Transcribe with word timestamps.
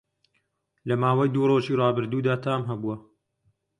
لە 0.87 0.95
ماوەی 1.01 1.31
دوو 1.33 1.49
ڕۆژی 1.51 1.79
ڕابردوودا 1.81 2.35
تام 2.45 2.61
هەبووه 2.69 2.97